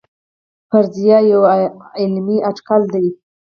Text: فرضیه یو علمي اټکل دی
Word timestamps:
فرضیه 0.69 1.17
یو 1.31 1.41
علمي 2.01 2.37
اټکل 2.49 2.81
دی 2.93 3.07